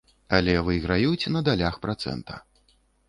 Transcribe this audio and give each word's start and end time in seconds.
Але 0.37 0.53
выйграюць 0.67 1.29
на 1.35 1.43
далях 1.49 1.77
працэнта. 1.85 2.41